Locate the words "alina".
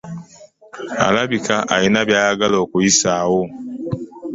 1.75-2.01